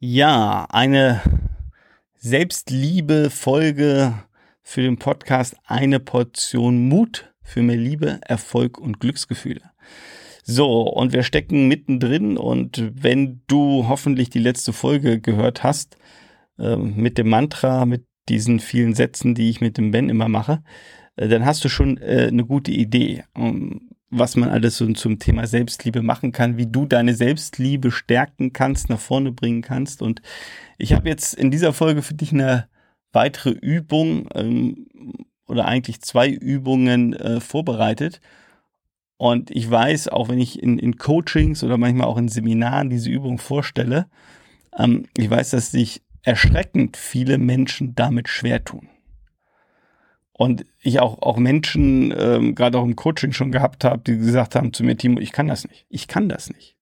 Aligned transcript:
Ja, 0.00 0.68
eine 0.70 1.20
Selbstliebe-Folge 2.14 4.14
für 4.62 4.82
den 4.82 4.96
Podcast 4.96 5.56
Eine 5.66 5.98
Portion 5.98 6.88
Mut 6.88 7.34
für 7.42 7.62
mehr 7.62 7.78
Liebe, 7.78 8.20
Erfolg 8.24 8.78
und 8.78 9.00
Glücksgefühle. 9.00 9.72
So, 10.44 10.82
und 10.82 11.12
wir 11.12 11.24
stecken 11.24 11.66
mittendrin 11.66 12.38
und 12.38 12.92
wenn 12.94 13.42
du 13.48 13.88
hoffentlich 13.88 14.30
die 14.30 14.38
letzte 14.38 14.72
Folge 14.72 15.20
gehört 15.20 15.64
hast, 15.64 15.96
äh, 16.60 16.76
mit 16.76 17.18
dem 17.18 17.28
Mantra, 17.28 17.84
mit 17.84 18.06
diesen 18.28 18.60
vielen 18.60 18.94
Sätzen, 18.94 19.34
die 19.34 19.50
ich 19.50 19.60
mit 19.60 19.78
dem 19.78 19.90
Ben 19.90 20.10
immer 20.10 20.28
mache, 20.28 20.62
äh, 21.16 21.26
dann 21.26 21.44
hast 21.44 21.64
du 21.64 21.68
schon 21.68 21.98
äh, 21.98 22.28
eine 22.30 22.44
gute 22.44 22.70
Idee. 22.70 23.24
Um, 23.34 23.90
was 24.10 24.36
man 24.36 24.48
alles 24.48 24.76
so 24.76 24.90
zum 24.92 25.18
Thema 25.18 25.46
Selbstliebe 25.46 26.02
machen 26.02 26.32
kann, 26.32 26.56
wie 26.56 26.66
du 26.66 26.86
deine 26.86 27.14
Selbstliebe 27.14 27.90
stärken 27.90 28.52
kannst, 28.52 28.88
nach 28.88 29.00
vorne 29.00 29.32
bringen 29.32 29.62
kannst. 29.62 30.02
Und 30.02 30.22
ich 30.78 30.92
habe 30.92 31.08
jetzt 31.08 31.34
in 31.34 31.50
dieser 31.50 31.72
Folge 31.72 32.02
für 32.02 32.14
dich 32.14 32.32
eine 32.32 32.68
weitere 33.12 33.50
Übung 33.50 34.28
ähm, 34.34 34.86
oder 35.46 35.66
eigentlich 35.66 36.00
zwei 36.00 36.28
Übungen 36.28 37.12
äh, 37.14 37.40
vorbereitet. 37.40 38.20
Und 39.18 39.50
ich 39.50 39.68
weiß, 39.68 40.08
auch 40.08 40.28
wenn 40.28 40.38
ich 40.38 40.62
in, 40.62 40.78
in 40.78 40.96
Coachings 40.96 41.64
oder 41.64 41.76
manchmal 41.76 42.06
auch 42.06 42.18
in 42.18 42.28
Seminaren 42.28 42.88
diese 42.88 43.10
Übung 43.10 43.38
vorstelle, 43.38 44.06
ähm, 44.78 45.06
ich 45.16 45.28
weiß, 45.28 45.50
dass 45.50 45.70
sich 45.70 46.02
erschreckend 46.22 46.96
viele 46.96 47.38
Menschen 47.38 47.94
damit 47.94 48.28
schwer 48.28 48.64
tun. 48.64 48.88
Und 50.38 50.64
ich 50.80 51.00
auch, 51.00 51.20
auch 51.20 51.36
Menschen, 51.36 52.14
ähm, 52.16 52.54
gerade 52.54 52.78
auch 52.78 52.84
im 52.84 52.94
Coaching 52.94 53.32
schon 53.32 53.50
gehabt 53.50 53.82
habe, 53.82 54.04
die 54.06 54.16
gesagt 54.16 54.54
haben 54.54 54.72
zu 54.72 54.84
mir, 54.84 54.96
Timo, 54.96 55.18
ich 55.18 55.32
kann 55.32 55.48
das 55.48 55.66
nicht. 55.66 55.84
Ich 55.88 56.06
kann 56.06 56.28
das 56.28 56.48
nicht. 56.48 56.76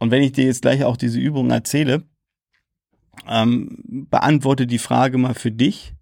Und 0.00 0.10
wenn 0.10 0.24
ich 0.24 0.32
dir 0.32 0.46
jetzt 0.46 0.62
gleich 0.62 0.82
auch 0.82 0.96
diese 0.96 1.20
Übung 1.20 1.52
erzähle, 1.52 2.02
ähm, 3.28 3.78
beantworte 4.10 4.66
die 4.66 4.80
Frage 4.80 5.16
mal 5.16 5.34
für 5.34 5.52
dich. 5.52 5.94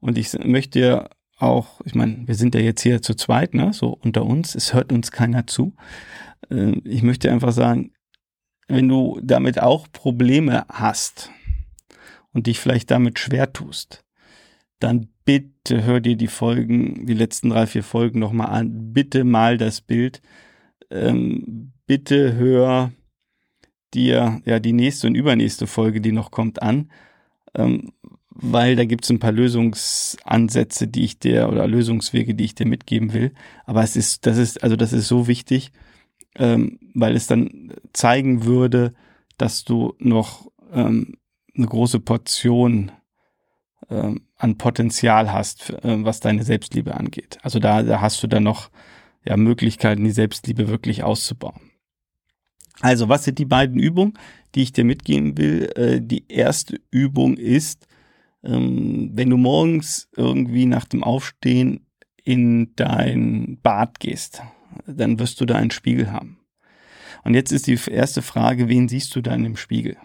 Und 0.00 0.18
ich 0.18 0.32
möchte 0.32 1.08
auch, 1.36 1.80
ich 1.84 1.94
meine, 1.94 2.26
wir 2.26 2.34
sind 2.34 2.56
ja 2.56 2.60
jetzt 2.60 2.82
hier 2.82 3.00
zu 3.00 3.14
zweit, 3.14 3.54
ne, 3.54 3.72
so 3.72 3.96
unter 4.02 4.26
uns, 4.26 4.56
es 4.56 4.74
hört 4.74 4.90
uns 4.90 5.12
keiner 5.12 5.46
zu. 5.46 5.76
Äh, 6.50 6.72
ich 6.82 7.04
möchte 7.04 7.30
einfach 7.30 7.52
sagen, 7.52 7.92
wenn 8.66 8.88
du 8.88 9.20
damit 9.22 9.62
auch 9.62 9.86
Probleme 9.92 10.66
hast 10.68 11.30
und 12.32 12.48
dich 12.48 12.58
vielleicht 12.58 12.90
damit 12.90 13.20
schwer 13.20 13.52
tust, 13.52 14.04
dann 14.78 15.08
bitte 15.24 15.84
hör 15.84 16.00
dir 16.00 16.16
die 16.16 16.28
Folgen, 16.28 17.06
die 17.06 17.14
letzten 17.14 17.50
drei, 17.50 17.66
vier 17.66 17.82
Folgen 17.82 18.18
nochmal 18.18 18.48
an. 18.48 18.92
Bitte 18.92 19.24
mal 19.24 19.58
das 19.58 19.80
Bild. 19.80 20.22
Ähm, 20.90 21.72
bitte 21.86 22.34
hör 22.34 22.92
dir 23.94 24.40
ja 24.44 24.58
die 24.58 24.72
nächste 24.72 25.06
und 25.06 25.14
übernächste 25.14 25.66
Folge, 25.66 26.00
die 26.00 26.12
noch 26.12 26.30
kommt, 26.30 26.62
an. 26.62 26.90
Ähm, 27.54 27.92
weil 28.30 28.76
da 28.76 28.84
gibt 28.84 29.04
es 29.04 29.10
ein 29.10 29.18
paar 29.18 29.32
Lösungsansätze, 29.32 30.86
die 30.86 31.04
ich 31.04 31.18
dir 31.18 31.48
oder 31.48 31.66
Lösungswege, 31.66 32.34
die 32.34 32.44
ich 32.44 32.54
dir 32.54 32.66
mitgeben 32.66 33.12
will. 33.12 33.32
Aber 33.64 33.82
es 33.82 33.96
ist, 33.96 34.26
das 34.26 34.38
ist, 34.38 34.62
also 34.62 34.76
das 34.76 34.92
ist 34.92 35.08
so 35.08 35.26
wichtig, 35.26 35.72
ähm, 36.36 36.78
weil 36.94 37.16
es 37.16 37.26
dann 37.26 37.74
zeigen 37.92 38.44
würde, 38.44 38.94
dass 39.38 39.64
du 39.64 39.94
noch 39.98 40.52
ähm, 40.72 41.16
eine 41.56 41.66
große 41.66 41.98
Portion 41.98 42.92
ähm, 43.90 44.27
an 44.38 44.56
Potenzial 44.56 45.32
hast, 45.32 45.70
äh, 45.70 46.04
was 46.04 46.20
deine 46.20 46.44
Selbstliebe 46.44 46.94
angeht. 46.94 47.38
Also 47.42 47.58
da, 47.58 47.82
da 47.82 48.00
hast 48.00 48.22
du 48.22 48.26
dann 48.26 48.44
noch 48.44 48.70
ja, 49.26 49.36
Möglichkeiten, 49.36 50.04
die 50.04 50.10
Selbstliebe 50.10 50.68
wirklich 50.68 51.02
auszubauen. 51.02 51.60
Also, 52.80 53.08
was 53.08 53.24
sind 53.24 53.40
die 53.40 53.44
beiden 53.44 53.80
Übungen, 53.80 54.14
die 54.54 54.62
ich 54.62 54.72
dir 54.72 54.84
mitgeben 54.84 55.36
will? 55.36 55.70
Äh, 55.74 56.00
die 56.00 56.24
erste 56.28 56.80
Übung 56.92 57.36
ist, 57.36 57.88
ähm, 58.44 59.10
wenn 59.14 59.30
du 59.30 59.36
morgens 59.36 60.08
irgendwie 60.16 60.66
nach 60.66 60.84
dem 60.84 61.02
Aufstehen 61.02 61.86
in 62.22 62.74
dein 62.76 63.58
Bad 63.62 63.98
gehst, 63.98 64.42
dann 64.86 65.18
wirst 65.18 65.40
du 65.40 65.44
da 65.44 65.56
einen 65.56 65.72
Spiegel 65.72 66.12
haben. 66.12 66.38
Und 67.24 67.34
jetzt 67.34 67.50
ist 67.50 67.66
die 67.66 67.78
erste 67.90 68.22
Frage, 68.22 68.68
wen 68.68 68.88
siehst 68.88 69.14
du 69.16 69.20
da 69.20 69.34
in 69.34 69.42
dem 69.42 69.56
Spiegel? 69.56 69.96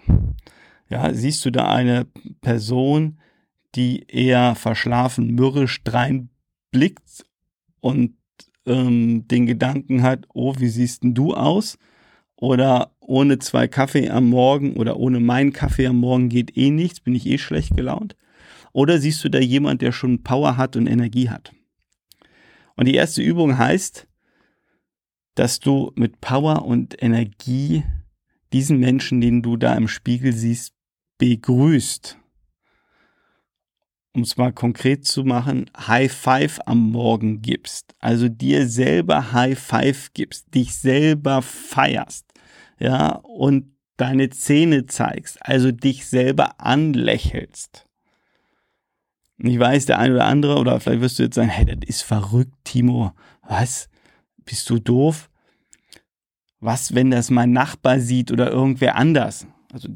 Ja, 0.89 1.13
siehst 1.13 1.45
du 1.45 1.51
da 1.51 1.71
eine 1.71 2.07
Person, 2.41 3.19
die 3.75 4.05
eher 4.07 4.55
verschlafen, 4.55 5.35
mürrisch 5.35 5.83
dreinblickt 5.83 7.25
und 7.79 8.15
ähm, 8.65 9.27
den 9.27 9.45
Gedanken 9.45 10.03
hat, 10.03 10.25
oh, 10.33 10.55
wie 10.57 10.69
siehst 10.69 11.03
denn 11.03 11.13
du 11.13 11.33
aus? 11.33 11.77
Oder 12.35 12.95
ohne 12.99 13.39
zwei 13.39 13.67
Kaffee 13.67 14.09
am 14.09 14.29
Morgen 14.29 14.75
oder 14.75 14.97
ohne 14.97 15.19
meinen 15.19 15.53
Kaffee 15.53 15.87
am 15.87 15.97
Morgen 15.97 16.29
geht 16.29 16.57
eh 16.57 16.71
nichts, 16.71 16.99
bin 16.99 17.15
ich 17.15 17.25
eh 17.25 17.37
schlecht 17.37 17.75
gelaunt? 17.75 18.15
Oder 18.73 18.99
siehst 18.99 19.23
du 19.23 19.29
da 19.29 19.39
jemand, 19.39 19.81
der 19.81 19.91
schon 19.91 20.23
Power 20.23 20.57
hat 20.57 20.75
und 20.75 20.87
Energie 20.87 21.29
hat? 21.29 21.51
Und 22.75 22.87
die 22.87 22.95
erste 22.95 23.21
Übung 23.21 23.57
heißt, 23.57 24.07
dass 25.35 25.59
du 25.59 25.91
mit 25.95 26.21
Power 26.21 26.65
und 26.65 27.01
Energie 27.01 27.83
diesen 28.51 28.79
Menschen, 28.79 29.21
den 29.21 29.41
du 29.41 29.57
da 29.57 29.75
im 29.75 29.87
Spiegel 29.87 30.33
siehst, 30.33 30.73
begrüßt 31.17 32.17
um 34.13 34.21
es 34.21 34.37
mal 34.37 34.53
konkret 34.53 35.05
zu 35.05 35.23
machen, 35.23 35.69
High 35.75 36.11
Five 36.11 36.59
am 36.65 36.91
Morgen 36.91 37.41
gibst. 37.41 37.95
Also 37.99 38.29
dir 38.29 38.67
selber 38.67 39.31
High 39.33 39.57
Five 39.57 40.13
gibst, 40.13 40.53
dich 40.53 40.75
selber 40.75 41.41
feierst, 41.41 42.25
ja, 42.79 43.15
und 43.15 43.73
deine 43.97 44.29
Zähne 44.29 44.85
zeigst, 44.85 45.37
also 45.41 45.71
dich 45.71 46.05
selber 46.07 46.59
anlächelst. 46.59 47.87
Ich 49.37 49.59
weiß, 49.59 49.87
der 49.87 49.99
eine 49.99 50.13
oder 50.15 50.25
andere, 50.25 50.57
oder 50.57 50.79
vielleicht 50.79 51.01
wirst 51.01 51.19
du 51.19 51.23
jetzt 51.23 51.35
sagen, 51.35 51.49
hey, 51.49 51.65
das 51.65 51.89
ist 51.89 52.01
verrückt, 52.03 52.53
Timo. 52.63 53.13
Was? 53.41 53.89
Bist 54.45 54.69
du 54.69 54.79
doof? 54.79 55.29
Was, 56.59 56.95
wenn 56.95 57.11
das 57.11 57.29
mein 57.29 57.51
Nachbar 57.51 57.99
sieht 57.99 58.31
oder 58.31 58.51
irgendwer 58.51 58.95
anders? 58.95 59.47
Also 59.71 59.89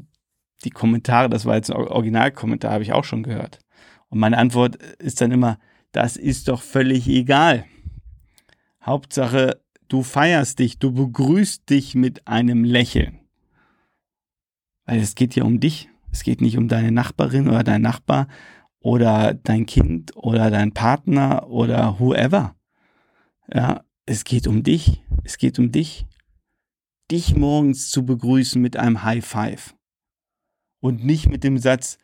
die 0.64 0.70
Kommentare, 0.70 1.30
das 1.30 1.46
war 1.46 1.54
jetzt 1.54 1.70
ein 1.70 1.76
Originalkommentar, 1.76 2.72
habe 2.72 2.82
ich 2.82 2.92
auch 2.92 3.04
schon 3.04 3.22
gehört. 3.22 3.60
Und 4.10 4.18
meine 4.18 4.38
Antwort 4.38 4.76
ist 4.98 5.20
dann 5.20 5.32
immer, 5.32 5.58
das 5.92 6.16
ist 6.16 6.48
doch 6.48 6.62
völlig 6.62 7.08
egal. 7.08 7.64
Hauptsache, 8.82 9.60
du 9.88 10.02
feierst 10.02 10.58
dich, 10.58 10.78
du 10.78 10.92
begrüßt 10.92 11.68
dich 11.68 11.94
mit 11.94 12.26
einem 12.26 12.64
Lächeln. 12.64 13.20
Weil 14.86 15.00
es 15.00 15.14
geht 15.14 15.34
ja 15.34 15.44
um 15.44 15.60
dich. 15.60 15.90
Es 16.10 16.22
geht 16.22 16.40
nicht 16.40 16.56
um 16.56 16.68
deine 16.68 16.90
Nachbarin 16.90 17.48
oder 17.48 17.62
dein 17.62 17.82
Nachbar 17.82 18.28
oder 18.80 19.34
dein 19.34 19.66
Kind 19.66 20.16
oder 20.16 20.50
dein 20.50 20.72
Partner 20.72 21.48
oder 21.48 21.98
whoever. 21.98 22.56
Ja, 23.52 23.84
es 24.06 24.24
geht 24.24 24.46
um 24.46 24.62
dich. 24.62 25.02
Es 25.24 25.36
geht 25.36 25.58
um 25.58 25.70
dich. 25.70 26.06
Dich 27.10 27.36
morgens 27.36 27.90
zu 27.90 28.04
begrüßen 28.04 28.60
mit 28.60 28.76
einem 28.76 29.02
High 29.02 29.24
Five. 29.24 29.74
Und 30.80 31.04
nicht 31.04 31.28
mit 31.28 31.44
dem 31.44 31.58
Satz, 31.58 31.98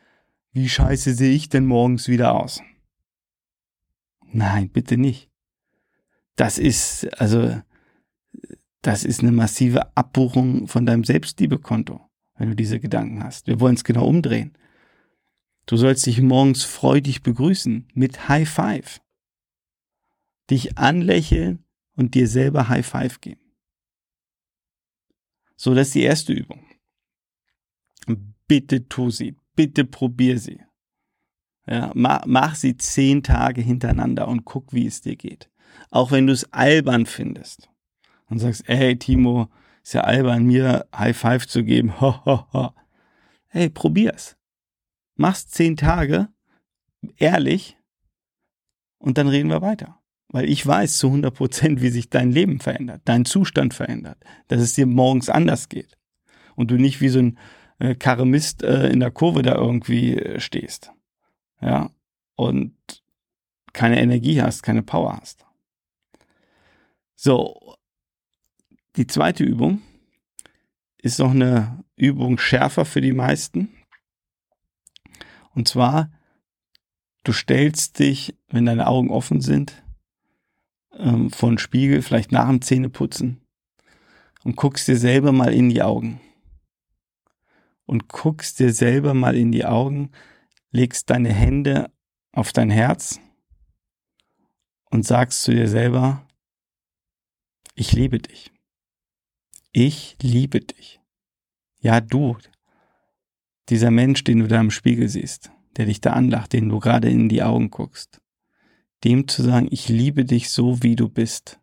wie 0.55 0.69
scheiße 0.69 1.15
sehe 1.15 1.35
ich 1.35 1.49
denn 1.49 1.67
morgens 1.67 2.07
wieder 2.09 2.33
aus? 2.33 2.63
Nein, 4.33 4.71
bitte 4.71 4.97
nicht. 4.97 5.29
Das 6.37 6.59
ist, 6.59 7.13
also, 7.21 7.61
das 8.81 9.05
ist 9.05 9.21
eine 9.21 9.33
massive 9.33 9.97
Abbuchung 9.97 10.69
von 10.69 10.87
deinem 10.87 11.03
Selbstliebekonto, 11.03 12.09
wenn 12.37 12.51
du 12.51 12.57
diese 12.57 12.79
Gedanken 12.79 13.23
hast. 13.23 13.49
Wir 13.49 13.59
wollen 13.59 13.75
es 13.75 13.83
genau 13.83 14.07
umdrehen. 14.07 14.57
Du 15.67 15.77
sollst 15.77 16.07
dich 16.07 16.21
morgens 16.21 16.63
freudig 16.63 17.23
begrüßen 17.23 17.89
mit 17.95 18.29
High 18.29 18.49
Five. 18.49 19.01
Dich 20.51 20.79
anlächeln 20.79 21.65
und 21.97 22.15
dir 22.15 22.29
selber 22.29 22.69
High 22.69 22.87
Five 22.87 23.21
geben. 23.21 23.41
So, 25.57 25.75
das 25.75 25.89
ist 25.89 25.95
die 25.95 26.03
erste 26.03 26.33
Übung. 26.33 26.65
Bitte 28.47 28.89
tu 28.89 29.11
sie 29.11 29.37
bitte 29.55 29.85
probier 29.85 30.39
sie. 30.39 30.61
Ja, 31.67 31.93
mach, 31.95 32.27
mach 32.27 32.55
sie 32.55 32.77
zehn 32.77 33.23
Tage 33.23 33.63
hintereinander 33.63 34.29
und 34.29 34.45
guck, 34.45 34.73
wie 34.73 34.87
es 34.87 35.01
dir 35.01 35.17
geht. 35.17 35.51
Auch 35.91 36.11
wenn 36.13 36.27
du 36.27 36.33
es 36.33 36.53
albern 36.53 37.07
findest 37.07 37.71
und 38.27 38.39
sagst, 38.39 38.69
ey 38.69 38.99
Timo, 38.99 39.49
ist 39.83 39.95
ja 39.95 40.03
albern, 40.03 40.45
mir 40.45 40.87
High 40.95 41.17
Five 41.17 41.47
zu 41.47 41.65
geben. 41.65 42.01
Ho, 42.01 42.25
ho, 42.25 42.47
ho. 42.53 42.71
Hey, 43.49 43.71
probier's. 43.71 44.37
Mach's 45.17 45.47
zehn 45.47 45.77
Tage, 45.77 46.29
ehrlich, 47.17 47.77
und 49.05 49.19
dann 49.19 49.29
reden 49.29 49.51
wir 49.51 49.61
weiter. 49.61 50.01
Weil 50.29 50.49
ich 50.49 50.67
weiß 50.67 50.97
zu 50.97 51.09
100 51.09 51.35
Prozent, 51.35 51.83
wie 51.83 51.91
sich 51.91 52.09
dein 52.09 52.33
Leben 52.33 52.59
verändert, 52.59 53.03
dein 53.05 53.27
Zustand 53.27 53.75
verändert, 53.75 54.19
dass 54.49 54.61
es 54.61 54.73
dir 54.73 54.87
morgens 54.87 55.29
anders 55.29 55.69
geht. 55.69 55.99
Und 56.57 56.71
du 56.71 56.77
nicht 56.77 57.03
wie 57.03 57.11
so 57.11 57.19
ein 57.19 57.39
äh, 57.79 57.95
äh, 57.95 58.93
in 58.93 59.01
der 59.01 59.11
Kurve 59.11 59.43
da 59.43 59.55
irgendwie 59.55 60.17
äh, 60.17 60.41
stehst. 60.41 60.93
Ja. 61.61 61.91
Und 62.37 62.75
keine 63.73 64.01
Energie 64.01 64.41
hast, 64.43 64.63
keine 64.63 64.83
Power 64.83 65.19
hast. 65.21 65.45
So. 67.15 67.77
Die 68.97 69.09
zweite 69.09 69.43
Übung 69.43 69.83
ist 70.99 71.19
noch 71.19 71.33
eine 71.33 71.85
Übung 71.97 72.39
schärfer 72.39 72.85
für 72.85 73.01
die 73.01 73.13
meisten. 73.13 73.75
Und 75.53 75.67
zwar, 75.67 76.13
du 77.25 77.33
stellst 77.33 77.99
dich, 77.99 78.37
wenn 78.49 78.67
deine 78.67 78.87
Augen 78.87 79.11
offen 79.11 79.41
sind, 79.41 79.83
ähm, 80.97 81.31
einen 81.41 81.59
Spiegel, 81.59 82.03
vielleicht 82.03 82.33
nach 82.33 82.49
dem 82.49 82.63
Zähneputzen, 82.63 83.41
und 84.45 84.57
guckst 84.57 84.87
dir 84.87 84.97
selber 84.97 85.33
mal 85.33 85.53
in 85.53 85.71
die 85.71 85.83
Augen. 85.83 86.21
Und 87.87 88.09
guckst 88.09 88.59
dir 88.61 88.73
selber 88.73 89.15
mal 89.15 89.37
in 89.37 89.53
die 89.53 89.65
Augen, 89.65 90.11
legst 90.71 91.11
deine 91.11 91.33
Hände 91.33 91.91
auf 92.33 92.53
dein 92.53 92.71
Herz 92.71 93.21
und 94.91 95.07
sagst 95.07 95.43
zu 95.43 95.53
dir 95.53 95.69
selber, 95.69 96.27
ich 97.75 97.93
liebe 97.93 98.19
dich. 98.19 98.53
Ich 99.73 100.17
liebe 100.23 100.61
dich. 100.61 101.01
Ja, 101.81 102.01
du, 102.01 102.39
dieser 103.69 103.91
Mensch, 103.91 104.25
den 104.25 104.39
du 104.39 104.49
da 104.49 104.61
im 104.61 104.71
Spiegel 104.71 105.09
siehst, 105.09 105.51
der 105.77 105.87
dich 105.87 106.01
da 106.01 106.13
anlacht, 106.13 106.53
den 106.53 106.69
du 106.69 106.79
gerade 106.79 107.11
in 107.11 107.29
die 107.29 107.43
Augen 107.43 107.71
guckst, 107.71 108.21
dem 109.03 109.27
zu 109.27 109.43
sagen, 109.43 109.69
ich 109.71 109.89
liebe 109.89 110.25
dich 110.25 110.51
so, 110.51 110.83
wie 110.83 110.97
du 110.97 111.09
bist. 111.09 111.61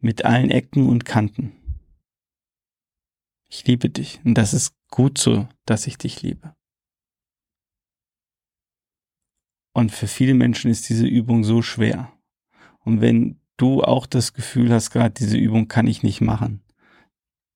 Mit 0.00 0.24
allen 0.24 0.50
Ecken 0.50 0.88
und 0.88 1.04
Kanten. 1.04 1.57
Ich 3.48 3.66
liebe 3.66 3.88
dich. 3.88 4.20
Und 4.24 4.34
das 4.34 4.54
ist 4.54 4.74
gut 4.90 5.18
so, 5.18 5.48
dass 5.64 5.86
ich 5.86 5.98
dich 5.98 6.22
liebe. 6.22 6.54
Und 9.72 9.92
für 9.92 10.06
viele 10.06 10.34
Menschen 10.34 10.70
ist 10.70 10.88
diese 10.88 11.06
Übung 11.06 11.44
so 11.44 11.62
schwer. 11.62 12.12
Und 12.80 13.00
wenn 13.00 13.40
du 13.56 13.82
auch 13.82 14.06
das 14.06 14.32
Gefühl 14.32 14.72
hast, 14.72 14.90
gerade 14.90 15.14
diese 15.14 15.36
Übung 15.36 15.68
kann 15.68 15.86
ich 15.86 16.02
nicht 16.02 16.20
machen, 16.20 16.62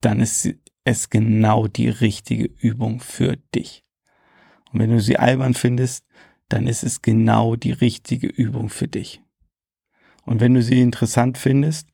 dann 0.01 0.21
ist 0.21 0.49
es 0.85 1.11
genau 1.11 1.69
die 1.69 1.89
richtige 1.89 2.45
Übung 2.45 3.01
für 3.01 3.37
dich. 3.55 3.85
Und 4.73 4.81
wenn 4.81 4.91
du 4.91 5.01
sie 5.01 5.19
albern 5.19 5.55
findest, 5.55 6.07
dann 6.49 6.67
ist 6.67 6.83
es 6.83 7.03
genau 7.03 7.57
die 7.57 7.73
richtige 7.73 8.27
Übung 8.27 8.69
für 8.69 8.89
dich. 8.89 9.23
Und 10.25 10.41
wenn 10.41 10.55
du 10.55 10.63
sie 10.63 10.81
interessant 10.81 11.39
findest, 11.39 11.89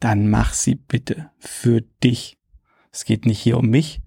dann 0.00 0.30
mach 0.30 0.52
sie 0.52 0.74
bitte 0.74 1.30
für 1.38 1.80
dich. 1.80 2.37
Es 2.90 3.04
geht 3.04 3.26
nicht 3.26 3.38
hier 3.38 3.58
um 3.58 3.68
mich, 3.68 4.00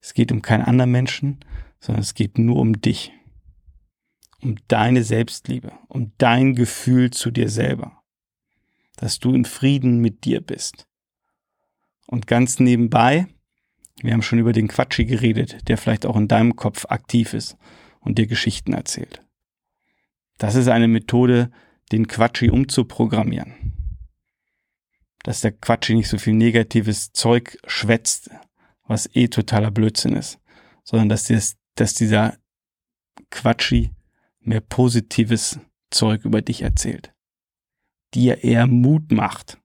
es 0.00 0.14
geht 0.14 0.30
um 0.32 0.42
keinen 0.42 0.62
anderen 0.62 0.90
Menschen, 0.90 1.40
sondern 1.80 2.02
es 2.02 2.14
geht 2.14 2.38
nur 2.38 2.56
um 2.56 2.80
dich. 2.80 3.12
Um 4.40 4.56
deine 4.68 5.02
Selbstliebe, 5.02 5.72
um 5.88 6.12
dein 6.18 6.54
Gefühl 6.54 7.10
zu 7.10 7.30
dir 7.30 7.48
selber. 7.48 8.02
Dass 8.96 9.18
du 9.18 9.34
in 9.34 9.44
Frieden 9.44 10.00
mit 10.00 10.24
dir 10.24 10.40
bist. 10.40 10.86
Und 12.06 12.26
ganz 12.26 12.60
nebenbei, 12.60 13.26
wir 14.02 14.12
haben 14.12 14.22
schon 14.22 14.38
über 14.38 14.52
den 14.52 14.68
Quatschi 14.68 15.06
geredet, 15.06 15.68
der 15.68 15.78
vielleicht 15.78 16.06
auch 16.06 16.16
in 16.16 16.28
deinem 16.28 16.54
Kopf 16.54 16.86
aktiv 16.88 17.34
ist 17.34 17.56
und 18.00 18.18
dir 18.18 18.26
Geschichten 18.26 18.74
erzählt. 18.74 19.22
Das 20.38 20.54
ist 20.54 20.68
eine 20.68 20.86
Methode, 20.86 21.50
den 21.92 22.06
Quatschi 22.06 22.50
umzuprogrammieren. 22.50 23.75
Dass 25.26 25.40
der 25.40 25.50
Quatschi 25.50 25.96
nicht 25.96 26.08
so 26.08 26.18
viel 26.18 26.34
negatives 26.34 27.10
Zeug 27.10 27.58
schwätzt, 27.66 28.30
was 28.84 29.10
eh 29.16 29.26
totaler 29.26 29.72
Blödsinn 29.72 30.14
ist, 30.14 30.38
sondern 30.84 31.08
dass, 31.08 31.24
dies, 31.24 31.56
dass 31.74 31.94
dieser 31.94 32.38
Quatschi 33.30 33.90
mehr 34.38 34.60
positives 34.60 35.58
Zeug 35.90 36.24
über 36.24 36.42
dich 36.42 36.62
erzählt. 36.62 37.12
Dir 38.14 38.44
eher 38.44 38.68
Mut 38.68 39.10
macht. 39.10 39.58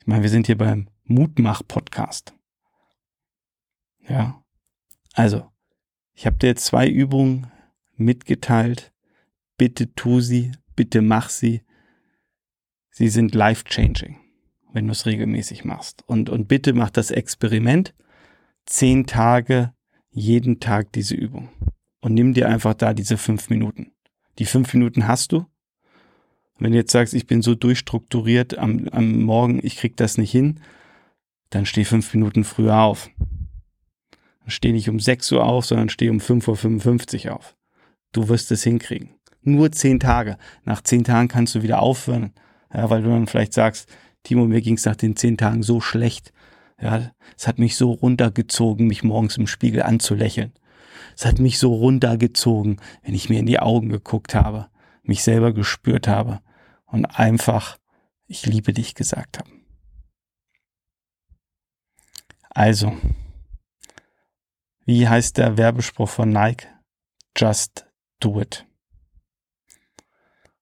Ich 0.00 0.08
meine, 0.08 0.24
wir 0.24 0.30
sind 0.30 0.46
hier 0.46 0.58
beim 0.58 0.90
Mutmach-Podcast. 1.04 2.34
Ja. 4.08 4.42
Also, 5.12 5.52
ich 6.14 6.26
habe 6.26 6.36
dir 6.36 6.56
zwei 6.56 6.88
Übungen 6.88 7.46
mitgeteilt. 7.94 8.92
Bitte 9.56 9.94
tu 9.94 10.20
sie, 10.20 10.50
bitte 10.74 11.00
mach 11.00 11.28
sie. 11.28 11.62
Sie 12.90 13.08
sind 13.08 13.36
life-changing, 13.36 14.18
wenn 14.78 14.86
du 14.86 14.92
es 14.92 15.06
regelmäßig 15.06 15.64
machst. 15.64 16.04
Und, 16.06 16.30
und 16.30 16.46
bitte 16.46 16.72
mach 16.72 16.90
das 16.90 17.10
Experiment. 17.10 17.94
Zehn 18.64 19.06
Tage, 19.06 19.72
jeden 20.10 20.60
Tag 20.60 20.92
diese 20.92 21.16
Übung. 21.16 21.48
Und 22.00 22.14
nimm 22.14 22.32
dir 22.32 22.48
einfach 22.48 22.74
da 22.74 22.94
diese 22.94 23.16
fünf 23.16 23.50
Minuten. 23.50 23.90
Die 24.38 24.44
fünf 24.44 24.72
Minuten 24.74 25.08
hast 25.08 25.32
du. 25.32 25.46
Wenn 26.60 26.70
du 26.70 26.78
jetzt 26.78 26.92
sagst, 26.92 27.12
ich 27.12 27.26
bin 27.26 27.42
so 27.42 27.56
durchstrukturiert 27.56 28.56
am, 28.56 28.86
am 28.92 29.22
Morgen, 29.22 29.58
ich 29.64 29.76
krieg 29.76 29.96
das 29.96 30.16
nicht 30.16 30.30
hin, 30.30 30.60
dann 31.50 31.66
steh 31.66 31.82
fünf 31.82 32.14
Minuten 32.14 32.44
früher 32.44 32.78
auf. 32.78 33.10
Dann 34.10 34.50
steh 34.50 34.70
nicht 34.70 34.88
um 34.88 35.00
6 35.00 35.32
Uhr 35.32 35.44
auf, 35.44 35.66
sondern 35.66 35.88
steh 35.88 36.08
um 36.08 36.18
5.55 36.18 37.26
Uhr 37.26 37.34
auf. 37.34 37.56
Du 38.12 38.28
wirst 38.28 38.52
es 38.52 38.62
hinkriegen. 38.62 39.10
Nur 39.42 39.72
zehn 39.72 39.98
Tage. 39.98 40.38
Nach 40.64 40.82
zehn 40.82 41.02
Tagen 41.02 41.26
kannst 41.26 41.56
du 41.56 41.64
wieder 41.64 41.82
aufhören. 41.82 42.32
Ja, 42.72 42.88
weil 42.90 43.02
du 43.02 43.08
dann 43.08 43.26
vielleicht 43.26 43.54
sagst, 43.54 43.88
Timo, 44.28 44.46
mir 44.46 44.60
ging 44.60 44.74
es 44.74 44.84
nach 44.84 44.94
den 44.94 45.16
zehn 45.16 45.38
Tagen 45.38 45.62
so 45.62 45.80
schlecht. 45.80 46.34
Ja, 46.78 47.12
es 47.34 47.48
hat 47.48 47.58
mich 47.58 47.76
so 47.76 47.92
runtergezogen, 47.92 48.86
mich 48.86 49.02
morgens 49.02 49.38
im 49.38 49.46
Spiegel 49.46 49.82
anzulächeln. 49.82 50.52
Es 51.16 51.24
hat 51.24 51.38
mich 51.38 51.58
so 51.58 51.74
runtergezogen, 51.74 52.78
wenn 53.02 53.14
ich 53.14 53.30
mir 53.30 53.40
in 53.40 53.46
die 53.46 53.58
Augen 53.58 53.88
geguckt 53.88 54.34
habe, 54.34 54.68
mich 55.02 55.22
selber 55.22 55.54
gespürt 55.54 56.08
habe 56.08 56.42
und 56.84 57.06
einfach, 57.06 57.78
ich 58.26 58.44
liebe 58.44 58.74
dich 58.74 58.94
gesagt 58.94 59.38
habe. 59.38 59.48
Also, 62.50 62.94
wie 64.84 65.08
heißt 65.08 65.38
der 65.38 65.56
Werbespruch 65.56 66.10
von 66.10 66.28
Nike? 66.28 66.66
Just 67.34 67.86
do 68.20 68.42
it. 68.42 68.66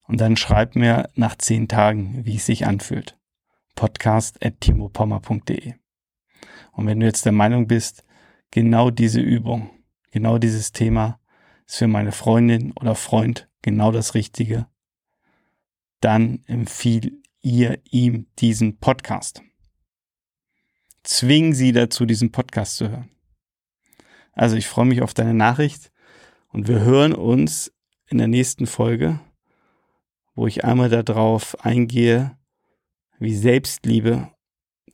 Und 0.03 0.21
dann 0.21 0.37
schreib 0.37 0.77
mir 0.77 1.11
nach 1.17 1.37
zehn 1.37 1.67
Tagen, 1.67 2.25
wie 2.25 2.37
es 2.37 2.47
sich 2.47 2.65
anfühlt. 2.65 3.19
Podcast 3.77 4.45
at 4.45 4.61
timopommer.de. 4.61 5.75
Und 6.73 6.87
wenn 6.87 6.99
du 6.99 7.07
jetzt 7.07 7.25
der 7.25 7.33
Meinung 7.33 7.69
bist, 7.69 8.05
genau 8.51 8.91
diese 8.91 9.21
Übung, 9.21 9.71
genau 10.11 10.39
dieses 10.39 10.73
Thema 10.73 11.21
ist 11.67 11.77
für 11.77 11.87
meine 11.87 12.11
Freundin 12.11 12.73
oder 12.73 12.97
Freund 12.97 13.49
genau 13.63 13.93
das 13.93 14.15
Richtige, 14.15 14.67
dann 16.01 16.43
empfiehl 16.47 17.23
ihr 17.41 17.79
ihm 17.89 18.27
diesen 18.39 18.79
Podcast 18.79 19.43
zwingen 21.07 21.55
sie 21.55 21.73
dazu, 21.73 22.05
diesen 22.05 22.33
Podcast 22.33 22.77
zu 22.77 22.91
hören. 22.91 23.11
Also 24.33 24.57
ich 24.57 24.67
freue 24.67 24.87
mich 24.87 25.03
auf 25.03 25.15
deine 25.15 25.35
Nachricht 25.35 25.93
und 26.49 26.69
wir 26.69 26.81
hören 26.81 27.15
uns 27.15 27.73
in 28.09 28.19
der 28.19 28.29
nächsten 28.29 28.67
Folge, 28.67 29.21
wo 30.35 30.47
ich 30.47 30.65
einmal 30.65 30.91
darauf 30.91 31.59
eingehe, 31.65 32.36
wie 33.19 33.35
Selbstliebe 33.35 34.33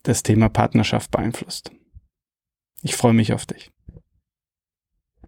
das 0.03 0.23
Thema 0.23 0.49
Partnerschaft 0.49 1.11
beeinflusst. 1.11 1.73
Ich 2.83 2.97
freue 2.97 3.15
mich 3.15 3.33
auf 3.33 3.47
dich. 3.47 3.72